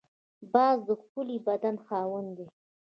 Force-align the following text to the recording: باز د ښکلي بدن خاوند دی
باز 0.53 0.77
د 0.87 0.89
ښکلي 1.01 1.37
بدن 1.47 1.75
خاوند 1.85 2.29
دی 2.37 2.45